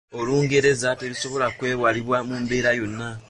Olungereza 0.19 0.89
terusobola 1.01 1.47
kwewalibwa 1.57 2.17
mu 2.27 2.35
mbeera 2.43 2.71
yonna. 2.79 3.09